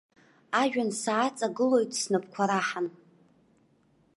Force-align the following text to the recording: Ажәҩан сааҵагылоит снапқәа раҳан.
Ажәҩан 0.61 0.91
сааҵагылоит 1.01 1.91
снапқәа 2.01 2.43
раҳан. 2.49 2.87